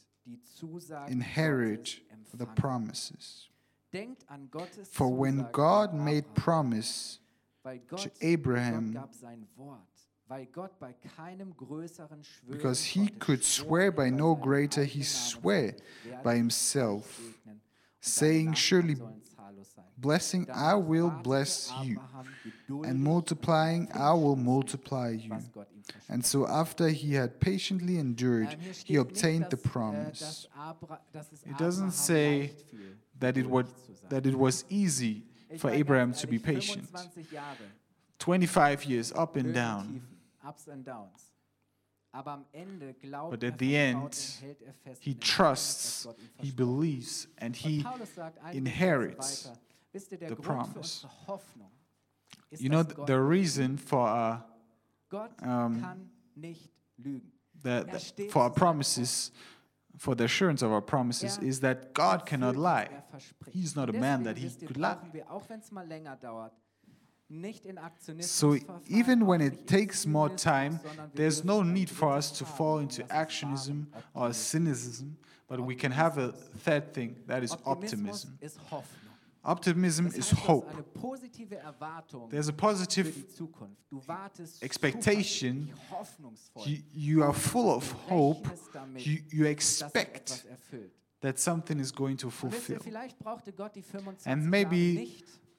[1.08, 2.00] inherit
[2.36, 3.48] the promises.
[3.92, 7.20] denkt an Gottes For when God made promise
[7.64, 9.80] to Abraham, Gott gab sein Wort,
[10.28, 15.12] weil Gott bei keinem größeren schwören because he could swear by no greater, he eigenen
[15.12, 17.60] Namen, sware werde by himself, euch segnen, und
[18.00, 18.96] saying, Surely
[19.56, 19.84] Nachkommen sollen zahllos sein.
[19.96, 22.00] blessing I will bless you,
[22.84, 25.30] and multiplying I will multiply you.
[25.30, 29.62] was Gott ihm versprochen And so after he had patiently endured, he obtained the äh,
[29.70, 30.20] promise.
[30.20, 32.52] dass Abra dass es It doesn't say
[33.18, 34.08] That it, was, geduldig zu sein.
[34.10, 35.22] that it was easy
[35.58, 36.88] for Abraham to be patient.
[38.18, 40.02] 25 years up and Höhen
[40.68, 41.10] und down.
[43.30, 46.06] But er, at the end, er He in dem, was trusts,
[46.40, 49.60] he believes, and he Paulus sagt einige inherits Verse weiter,
[49.92, 51.06] wisst ihr, der the promise.
[52.58, 54.44] You know, dass th- Gott, the reason for
[55.10, 57.20] Gott um, the,
[57.64, 59.32] Er the- for our promises,
[59.98, 62.88] for the assurance of our promises, is that God cannot lie.
[63.50, 64.96] He's not a man that he could lie.
[68.20, 68.56] So
[68.88, 70.78] even when it takes more time,
[71.14, 75.16] there's no need for us to fall into actionism or cynicism,
[75.48, 78.38] but we can have a third thing that is optimism.
[79.44, 80.70] Optimism is heißt, du hast hope.
[80.72, 83.76] eine positive Erwartung There's a positive die Zukunft.
[83.88, 85.70] Du wartest expectation.
[86.64, 88.48] You, you are full of hope.
[88.96, 90.44] You, you expect
[91.20, 92.80] that something is going to Und wisst ihr, fulfill.
[92.80, 95.08] vielleicht brauchte Gott die 25 And maybe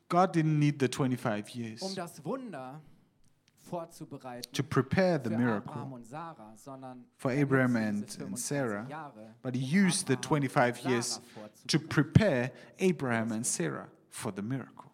[0.10, 2.80] God didn't need the 25 um years das Wunder
[3.70, 9.34] vorzubereiten to prepare the miracle, Abraham und Sarah, sondern for Abraham and- and Sarah, Jahre,
[9.41, 11.20] but he um used the 25 years
[11.67, 14.86] to prepare Abraham and Sarah for the miracle.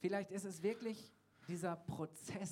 [0.00, 1.10] Vielleicht ist es wirklich.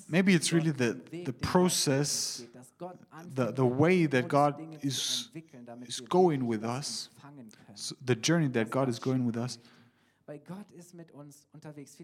[0.09, 2.97] Maybe it's really the, the process, geht, dass Gott
[3.35, 5.29] the, the way that God is,
[5.85, 7.11] is going with us,
[8.03, 9.59] the journey that God is going with us,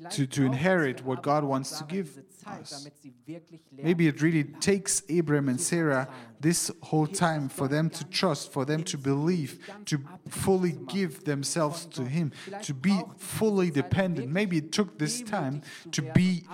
[0.09, 2.69] to- to inherit what God wants to give us.
[2.69, 6.07] damit sie wirklich lernen, maybe it really takes Abraham and Sarah
[6.39, 9.97] this whole time for them to trust, for them to believe, to
[10.29, 12.31] fully give themselves to Him,
[12.61, 14.31] to be brauchen sie diese fully um dependent.
[14.31, 16.45] Maybe it took this time to be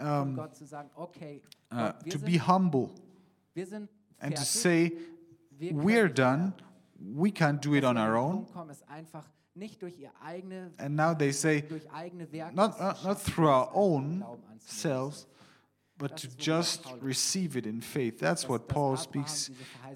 [0.00, 1.40] um, Gott zu sagen, okay,
[1.70, 2.90] uh, to be humble
[4.20, 4.92] and to say,
[5.60, 6.54] We're done.
[7.00, 8.46] We can't do it on our own.
[9.58, 12.54] Punkt kommen, es einfach nicht durch ihr eigene, And now they say, durch eigene Werke
[12.54, 14.24] not, not, not through our es einfach im own
[14.60, 15.26] selves,
[15.96, 18.18] but to just receive it in faith.
[18.18, 19.50] That's what Paul speaks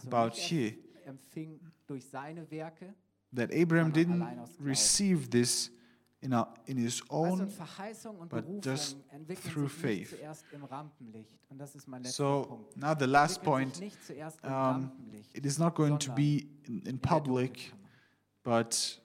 [0.07, 0.71] about here.
[1.05, 2.95] erf- empfing durch seine Werke,
[3.35, 4.69] That Abraham didn't allein aus Glauben.
[4.69, 5.71] receive this
[6.21, 7.41] in, our, in his own.
[7.41, 8.97] und Verheißung und but just
[9.53, 10.11] through faith.
[10.11, 11.31] zuerst im Rampenlicht.
[11.49, 14.93] Und das ist mein letzter So now the last point, sich nicht zuerst im um,
[15.35, 17.73] it is not going to be in in public,
[18.45, 19.01] but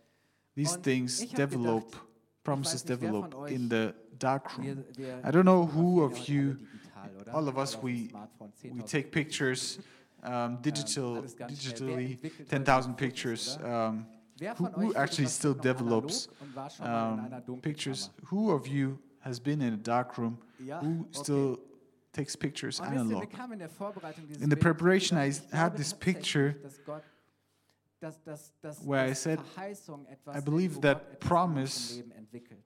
[0.57, 2.03] these Und things develop, gedacht,
[2.43, 4.65] promises develop in the dark room.
[4.65, 7.85] Wir, wir I don't know who of you, digital, all of us, Alle
[8.39, 9.79] auf dem we- We take pictures
[10.23, 11.33] um, digital, schnell.
[11.37, 12.17] Wer digitally,
[12.49, 13.57] 10,000 pictures.
[13.63, 14.05] Um,
[14.57, 18.11] who, who actually still develops analog und war schon mal in einer um, pictures?
[18.31, 20.37] Who of you has been in a dark room?
[20.81, 21.59] Who still
[22.11, 23.51] takes pictures Und wisst ihr, analog?
[23.53, 26.55] in der Vorbereitung dieses In the Bild auf die preparation, I had this picture
[27.99, 31.93] dass Gott, dass, dass, dass, where I said, Verheißung etwas I believe that in promise
[31.93, 32.63] unserem Leben entwickelt.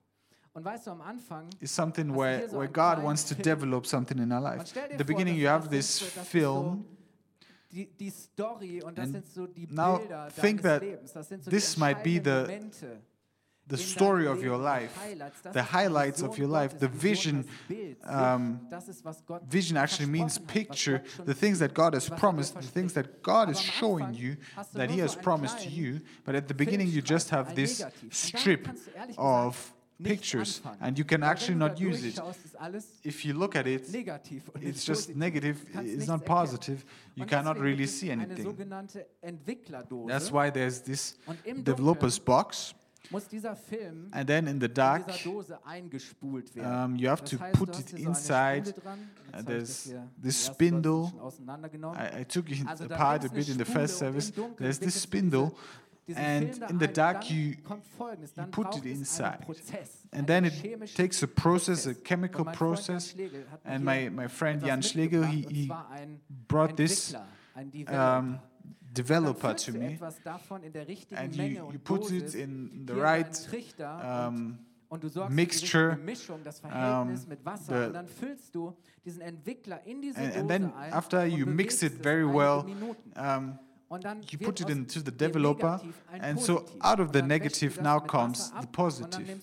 [0.54, 4.30] Und weißt du, am Anfang, Is something where, where God wants to develop something in
[4.30, 4.60] our life.
[4.78, 6.84] At the beginning, you have this sind so, das film.
[7.70, 11.12] Die, die Story und das And sind so die now Bilder think deines that Lebens.
[11.14, 12.60] Das sind so this might be the-
[13.72, 14.92] The story of your life,
[15.52, 17.46] the highlights of your life, the vision.
[18.04, 21.58] um, Sicht, das ist, was Gott Vision actually means versprochen hat, was picture, the things
[21.58, 24.36] that God has promised, the things that God is showing you,
[24.74, 26.00] that He has promised to you.
[26.26, 27.92] But at the beginning, you just have this Negativ.
[28.02, 32.04] Und damit strip kannst du ehrlich gesagt of pictures, and you can actually not use
[32.04, 32.16] it.
[32.16, 33.82] durchschaust, ist alles If you look at it,
[34.60, 36.84] it's just negative, it's not positive.
[37.14, 38.54] You cannot really see anything.
[40.08, 41.16] That's why there's this
[41.62, 42.81] developer's box, muss dieser Film
[44.12, 46.92] and then in the dark, dieser Dose eingespult werden.
[46.92, 48.66] um, you have to put it hier so eine inside.
[48.70, 48.98] Spule dran.
[48.98, 50.82] Jetzt and habe ich das there's this spindle.
[50.92, 51.98] Dose ist schon auseinandergenommen.
[52.00, 54.32] I, I took it apart a bit in the first service.
[54.56, 55.52] There's this spindle,
[56.14, 57.56] and in the dark you-
[58.34, 59.38] dann put it inside.
[60.12, 63.10] And then it takes a process, a chemical Und mein Freund Jan process.
[63.10, 65.72] Schlegel hat mir And my, my friend Jan Schlegel, he, he
[66.48, 68.18] brought this Entwickler, ein Developer.
[68.18, 68.38] um,
[68.92, 69.98] developer to me,
[71.16, 74.58] and you, you put it in the right um,
[74.92, 77.80] und du sorgst mixture, für Mischung, das um, Verhältnis um, mit Wasser.
[77.80, 81.24] the, und dann füllst du diesen Entwickler in diese and, and Dose then ein after
[81.24, 82.64] you mix it very well
[83.16, 83.58] um,
[84.30, 85.80] you put it into the developer
[86.20, 89.40] and so out of the negative now comes the positive.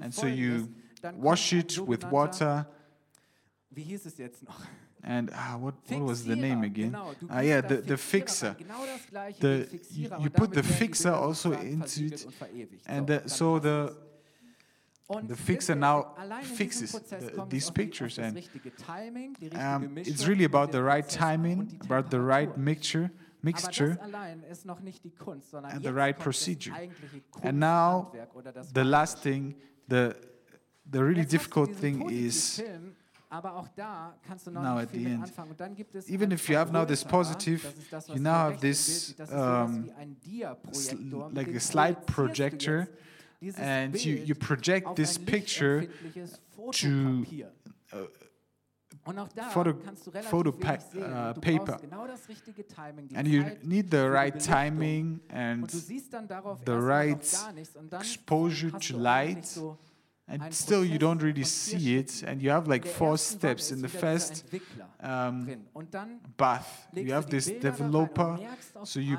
[0.00, 0.68] and so you
[1.16, 2.66] wash it with water.
[3.70, 4.60] Wie hieß es jetzt noch?
[5.04, 6.96] and ah, what, what was the name again?
[7.30, 8.56] Ah, yeah, the, the fixer.
[9.40, 12.26] The, you, you put the fixer also into it,
[12.86, 13.96] and the, so the
[15.26, 18.42] the fixer now fixes uh, um, the, these pictures, and
[19.54, 23.10] um, it's really about the right timing, about the right mixture
[23.42, 23.98] mixture
[25.70, 26.74] and the right procedure.
[27.42, 28.12] And now
[28.72, 29.54] the last thing,
[29.86, 30.16] the
[30.90, 32.62] the really difficult thing is
[33.34, 35.32] Aber auch da kannst du noch now at the end.
[36.08, 37.66] Even if you have now this positive,
[38.06, 39.90] you now have this um,
[41.32, 42.86] like a slide projector,
[43.56, 45.88] and you, you project this picture
[46.74, 47.26] to
[47.92, 48.06] uh,
[49.50, 49.76] photo,
[50.30, 51.76] photo pa uh, paper.
[53.16, 55.68] and you need the right timing and
[56.64, 57.34] the right
[57.98, 59.58] exposure to light
[60.28, 63.88] and still you don't really see it and you have like four steps in the
[63.88, 64.44] first
[65.00, 65.64] um,
[66.36, 66.86] bath.
[66.94, 68.38] You have this developer
[68.84, 69.18] so you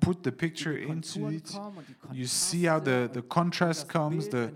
[0.00, 1.50] put the picture into it.
[2.12, 4.52] you see how the, the contrast comes the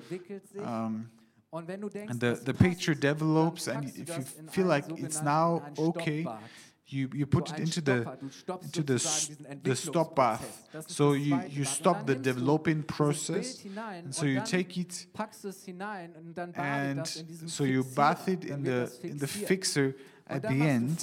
[0.63, 1.11] um,
[1.53, 6.27] and the, the picture develops and if you feel like it's now okay
[6.87, 8.19] you, you put it into the
[8.63, 8.99] into the,
[9.63, 10.69] the stop bath.
[10.87, 13.65] So you, you stop the developing process.
[13.65, 15.07] And so you take it
[16.57, 17.07] and
[17.47, 21.03] so you bath it in the in the fixer at the end.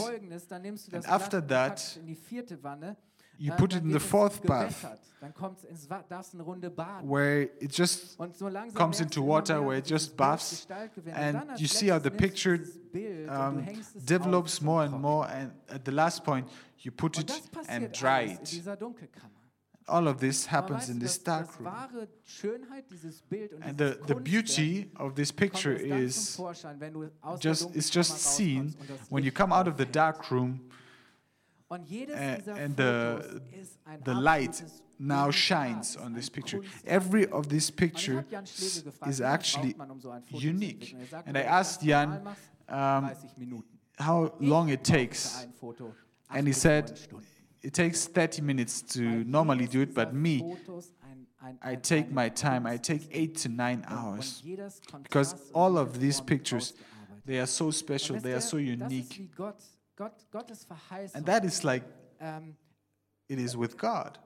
[0.93, 1.97] And after that
[3.41, 4.85] you put it in the fourth bath,
[7.03, 8.17] where it just
[8.73, 10.67] comes into water, where it just baths,
[11.13, 12.59] and you see how the picture
[13.29, 13.65] um,
[14.05, 16.47] develops more and more, and at the last point,
[16.79, 17.31] you put it
[17.67, 18.61] and dry it.
[19.87, 21.73] All of this happens in this dark room.
[23.61, 26.39] And the, the beauty of this picture is
[27.39, 28.73] just, it's just seen
[29.09, 30.61] when you come out of the dark room
[31.71, 33.41] and, and the,
[34.03, 34.61] the light
[34.99, 36.61] now shines on this picture.
[36.85, 38.25] Every of this picture
[39.07, 39.75] is actually
[40.29, 40.95] unique.
[41.25, 42.21] And I asked Jan
[42.69, 43.11] um,
[43.97, 45.47] how long it takes.
[46.29, 46.99] And he said,
[47.61, 50.55] it takes 30 minutes to normally do it, but me,
[51.61, 52.67] I take my time.
[52.67, 54.43] I take eight to nine hours.
[55.03, 56.73] Because all of these pictures,
[57.25, 59.29] they are so special, they are so unique.
[60.01, 61.15] Gott, Gottes Verheißung.
[61.15, 61.83] And that is like
[62.19, 62.55] ähm,
[63.27, 64.19] it is with God.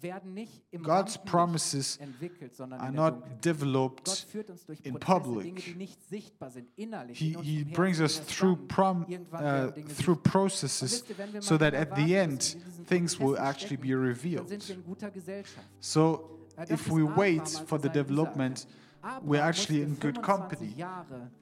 [0.00, 4.80] Werden nicht im God's Rampen promises entwickelt, sondern are not Gott developed führt uns durch
[4.80, 5.56] in Dinge, public.
[5.56, 7.18] die nicht sichtbar sind, innerlich.
[7.18, 11.04] He, he brings us through, prom, uh, through processes
[11.40, 12.56] so that at the end
[12.86, 14.46] things will actually be revealed.
[15.80, 18.66] So äh, if we wait for er the development
[19.22, 20.74] we're actually in good company.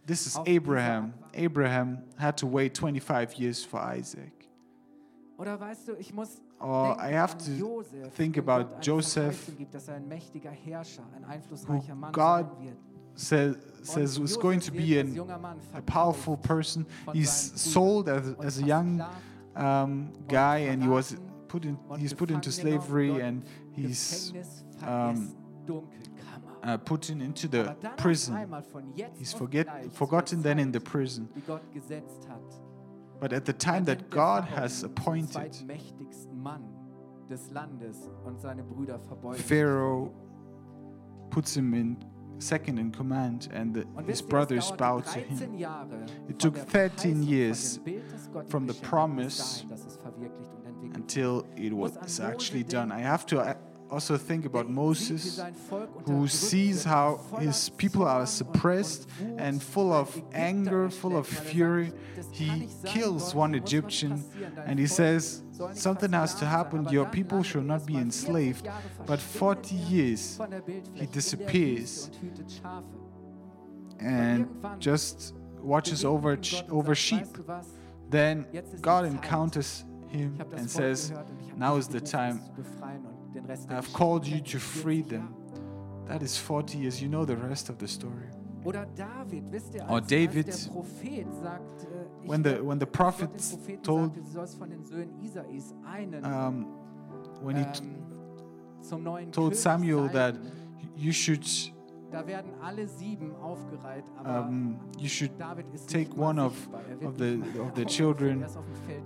[0.04, 1.14] This is Abraham.
[1.34, 4.48] Abraham had to wait 25 years for Isaac.
[6.58, 9.66] Or oh, I have to think about Joseph, who
[12.12, 12.50] God
[13.14, 15.18] says, says was going to be an,
[15.74, 16.86] a powerful person.
[17.12, 19.04] He's sold as, as a young
[19.54, 21.16] um, guy, and he was
[21.48, 24.32] put in, he's put into slavery, and he's
[24.82, 25.34] um,
[26.66, 28.34] uh, putting into the prison.
[29.16, 31.28] He's forget, forgotten then in the prison.
[33.20, 35.54] But at the time that God has appointed,
[39.36, 40.12] Pharaoh
[41.30, 42.04] puts him in
[42.38, 45.64] second in command, and the, his brothers bow to him.
[46.28, 47.78] It took 13 years
[48.48, 49.64] from the promise
[50.94, 52.90] until it was actually done.
[52.90, 53.56] I have to
[53.90, 55.40] also think about Moses,
[56.06, 61.92] who sees how his people are suppressed and full of anger, full of fury.
[62.32, 64.24] He kills one Egyptian
[64.64, 66.88] and he says, Something has to happen.
[66.88, 68.68] Your people shall not be enslaved.
[69.06, 70.38] But 40 years,
[70.94, 72.10] he disappears
[73.98, 76.38] and just watches over,
[76.70, 77.26] over sheep.
[78.10, 78.46] Then
[78.80, 81.12] God encounters him and says,
[81.56, 82.40] Now is the time
[83.68, 85.34] I've called you to free them.
[86.06, 87.02] That is 40 years.
[87.02, 88.28] You know the rest of the story.
[89.88, 90.52] Or David,
[92.24, 93.30] when the when the prophet
[93.84, 94.16] told,
[96.24, 96.64] um,
[97.42, 97.64] when he
[99.30, 100.34] told Samuel that
[100.96, 101.46] you should
[102.10, 106.54] da werden alle sieben aufgereiht, aber um, you should David ist take one of,
[107.04, 108.44] of the, of the children.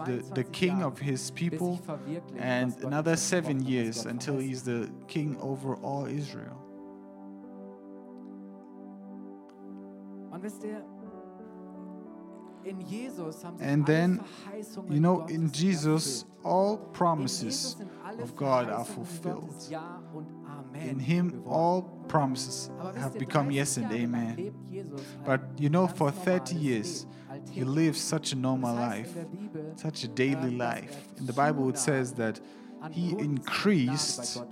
[0.02, 3.16] the, the 22 king Jahre, of his bis people, sich verwirklicht, and was Gott another
[3.16, 4.18] versprochen seven hat, was years Gott until he becomes the the king of his people,
[4.22, 6.50] and another seven years until he's the king over all sich
[13.60, 14.20] And then,
[14.88, 19.48] You know, in Jesus, all promises Jesus sind alle of God are fulfilled.
[19.48, 24.36] Gottes Ja und Amen In him, all promises have become yes and amen.
[24.36, 27.06] lebt Jesus ein But you know, for 30 years,
[27.50, 30.96] he lived such a normal life, in der Bibel, such a daily ähm, life.
[31.14, 32.40] er In the Bible, it says that
[32.90, 34.42] he increased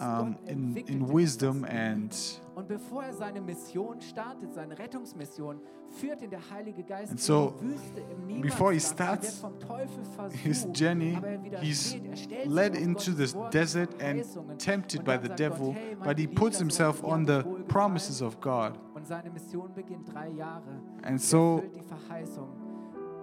[0.00, 2.14] um, in, in wisdom and
[2.54, 5.58] Und bevor er seine Mission startet, seine Rettungsmission,
[5.88, 9.00] führt ihn der Heilige Geist And so, in die Wüste im before he Niemandsland.
[9.10, 11.94] Er starts vom Teufel versucht, his journey, aber er he's.
[11.94, 14.24] Er led into the desert and
[14.58, 18.78] tempted by the devil, Gott, hey, but he puts himself on the promises of God.
[18.94, 20.78] Und seine Mission beginnt drei Jahre.
[21.02, 22.48] And Er so die Verheißung,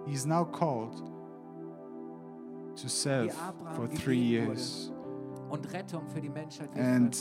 [0.08, 1.04] he's now called
[2.76, 3.32] to serve
[3.76, 4.92] for three years
[6.76, 7.14] And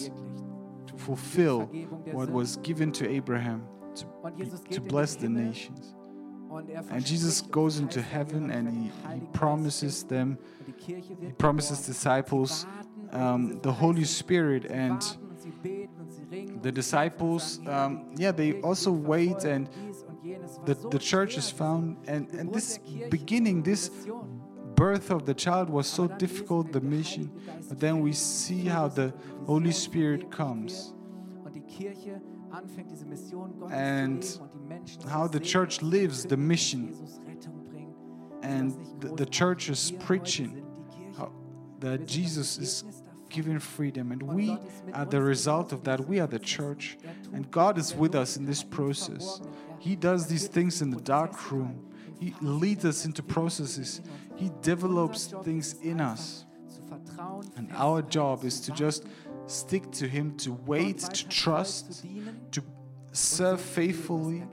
[0.86, 1.68] to fulfill
[2.12, 3.62] what was given to Abraham
[3.94, 5.94] to, to bless the nations.
[6.50, 11.16] er And Jesus goes into er heaven and he, he promises them, Und die Kirche
[11.20, 16.00] he promises disciples Sie warten auf um, the Holy Spirit and warten und sie beten
[16.00, 20.02] und sie ringen the disciples, kämpfen und sagen, um, yeah, they also wait and dies
[20.04, 20.58] und jenes.
[20.58, 23.90] War the, the church is found and, and this beginning, this.
[24.78, 27.30] Birth of the child was so difficult, the mission,
[27.68, 29.12] but then we see how the
[29.46, 30.94] Holy Spirit comes
[33.72, 34.38] And
[35.08, 36.94] how the church lives the mission.
[38.42, 40.64] And the, the church is preaching
[41.80, 42.84] that Jesus is
[43.28, 44.56] giving freedom, and we
[44.94, 46.00] are the result of that.
[46.08, 46.98] We are the church,
[47.32, 49.40] and God is with us in this process.
[49.78, 51.87] He does these things in the dark room.
[52.18, 54.00] He leads us into processes.
[54.36, 56.44] He develops things in us.
[57.56, 59.06] And our job is to just
[59.46, 62.04] stick to Him, to wait, to trust,
[62.52, 62.62] to
[63.12, 64.44] serve faithfully,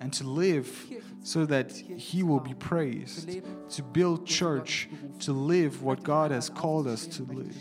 [0.00, 0.86] and to live
[1.22, 4.88] so that He will be praised, to build church,
[5.20, 7.56] to live what God has called us to live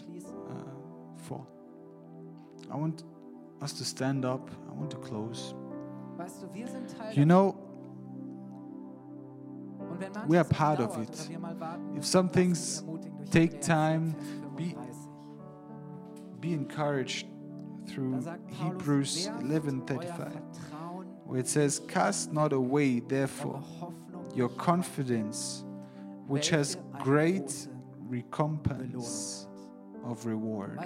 [0.50, 0.54] uh,
[1.18, 1.46] for.
[2.72, 3.04] I want
[3.62, 4.50] us to stand up.
[4.70, 5.54] I want to close.
[7.14, 7.58] You know,
[10.28, 11.30] we are part of it.
[11.96, 12.84] If some things
[13.32, 14.16] take time,
[14.56, 14.76] be-
[16.40, 17.28] be encouraged
[17.88, 20.42] through Hebrews werft 11:35,
[21.26, 23.64] where it says, Cast not away, therefore,
[24.36, 25.64] your confidence,
[26.28, 27.68] which has great
[28.08, 29.48] recompense
[30.04, 30.80] of reward.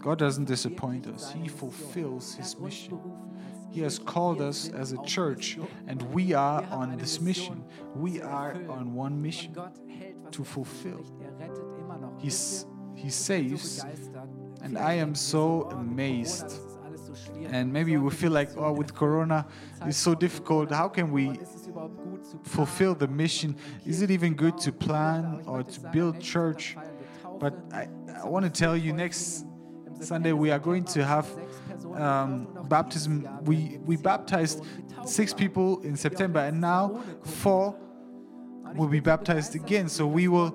[0.00, 2.98] God doesn't disappoint us, He fulfills His mission.
[3.70, 7.64] He has called us as a church, and we are on this Mission.
[7.94, 9.56] We are on one mission.
[10.32, 11.04] To fulfill.
[12.18, 13.84] He's, he saves,
[14.62, 16.60] and I am so amazed.
[17.46, 18.94] and maybe we feel like, oh, with?
[18.94, 19.46] Corona,
[19.86, 20.70] it's so difficult.
[20.70, 21.38] How can we
[22.44, 23.56] fulfill the mission?
[23.84, 26.76] Is it even good to plan or to build church?
[27.38, 27.88] But I,
[28.22, 29.46] I want to tell you next
[30.00, 31.28] Sunday we are going to have
[31.94, 33.28] um, baptism.
[33.44, 34.64] We we baptized
[35.04, 37.76] six people in September, and now four
[38.74, 39.88] will be baptized again.
[39.88, 40.50] So we will.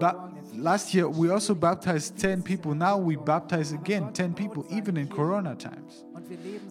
[0.00, 2.74] Ba- last year we also baptized 10 people.
[2.74, 6.04] Now we baptize again 10 people, even in Corona times.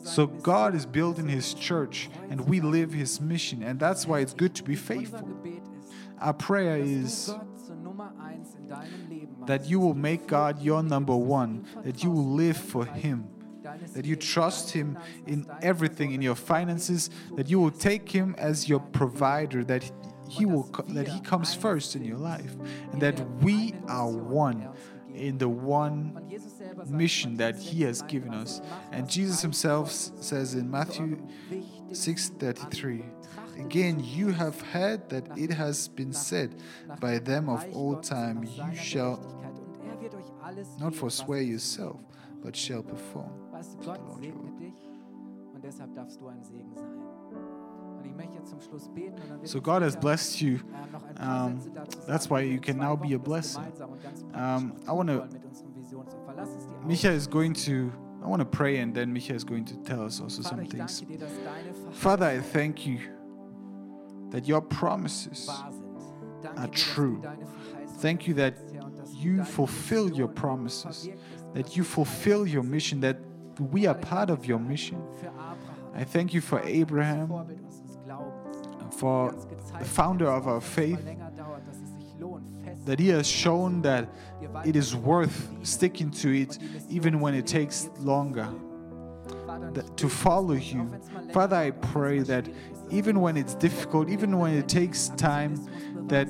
[0.04, 4.34] So God is building His church, and we live His mission, and that's why it's
[4.34, 5.28] good to be faithful.
[6.20, 7.34] Our prayer is
[9.48, 13.28] that you will make God your number one, that you will live for Him,
[13.94, 18.70] that you trust Him in everything, in your finances, that you will take Him as
[18.70, 19.90] your provider, that
[20.30, 22.56] He will, that He comes first in your life,
[22.92, 24.70] and that we are one
[25.14, 26.14] in the one
[26.88, 28.62] mission that He has given us.
[28.92, 31.18] And Jesus Himself says in Matthew
[31.92, 33.17] 6:33 Anliegen.
[33.17, 33.17] Trachtet
[33.60, 36.52] Again, you have heard that it has been said
[37.00, 39.20] by them of old time, you shall
[39.84, 41.98] er wird euch alles not forswear yourself,
[42.42, 43.32] but shall perform.
[43.60, 44.32] The Gott will.
[44.60, 44.74] dich
[45.54, 46.86] und deshalb darfst du ein Segen sein.
[47.98, 50.58] Und ich möchte jetzt zum Schluss beten und dann wird So God has blessed you.
[50.58, 51.60] äh, paar Um,
[52.06, 53.64] that's why you can now be a blessing.
[53.64, 56.36] gemeinsam und ganz Um, I wanna- wollen mit unserem Visionswerk.
[56.36, 57.72] Lass uns die Augen Micha is going to,
[58.24, 61.00] I want to pray, and then Micha is going to tell us also some things.
[61.00, 63.00] danke dir, dass deine Father, I thank you
[64.32, 65.50] that your promises
[66.58, 67.22] are true.
[67.98, 68.58] Thank you that
[69.14, 71.10] you fulfill your promises,
[71.54, 73.18] that you fulfill your mission, that
[73.60, 75.02] we are part of your mission.
[75.96, 77.30] I thank you for Abraham,
[78.92, 79.34] for
[79.80, 81.04] the founder of our faith,
[82.86, 84.08] that he has shown that
[84.66, 86.58] it is worth sticking to it
[86.90, 88.48] even when it takes longer
[89.96, 90.82] to follow you.
[90.82, 92.50] auch wenn's mal länger Father, I dauert, auch wenn's pray that
[92.92, 95.56] even when it's difficult, even when it takes time,
[96.08, 96.28] that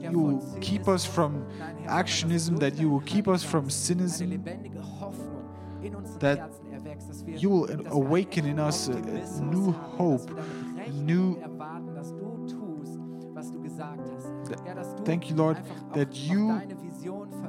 [0.00, 1.44] you will keep us from
[1.86, 5.44] actionism, that you will keep us from cynicism, lebendige Hoffnung
[5.82, 9.72] in unseren that Herzen erwächst, dass wir, you will awaken in us a, a new
[9.98, 12.98] hope, dass wir damit rechnen new- und erwarten, dass du tust,
[13.34, 14.26] was du gesagt hast.
[14.50, 15.56] That- Ja, dass du thank you, Lord,
[15.94, 16.58] that you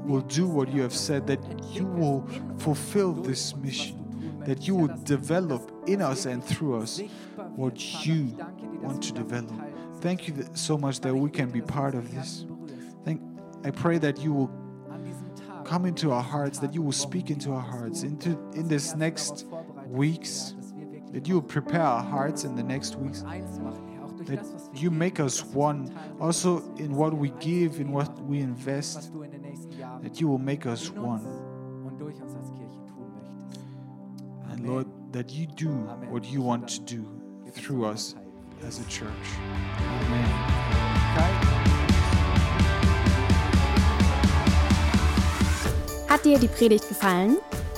[0.06, 1.40] will do what you have said, that
[1.74, 2.24] you will
[2.58, 4.01] fulfill this mission,
[4.46, 7.02] that you will develop in us and through us
[7.56, 8.36] what you
[8.82, 9.52] want to develop.
[10.02, 12.46] Thank you so much that we can be part of this.
[13.06, 13.22] Thank,
[13.64, 14.52] I pray that you will
[15.64, 19.46] come into our hearts, that you will speak into our hearts, into in this next
[19.88, 20.56] weeks,
[21.12, 25.94] that you will prepare our hearts in the next weeks, that you make us one,
[26.20, 29.12] also in what we give, in what we invest,
[30.02, 31.26] that you will make us one.
[35.12, 35.70] That you do
[36.10, 37.06] what you want to do
[37.54, 38.16] through us
[38.66, 39.10] as a church.
[40.06, 40.26] Amen.
[46.10, 47.38] Hat dir die Predigt gefallen?